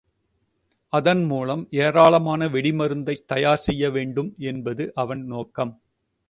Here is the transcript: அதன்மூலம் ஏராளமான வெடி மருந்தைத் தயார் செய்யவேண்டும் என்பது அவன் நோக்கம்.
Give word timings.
அதன்மூலம் 0.93 1.63
ஏராளமான 1.79 2.47
வெடி 2.47 2.71
மருந்தைத் 2.71 3.27
தயார் 3.27 3.61
செய்யவேண்டும் 3.61 4.35
என்பது 4.45 4.91
அவன் 4.95 5.23
நோக்கம். 5.25 5.73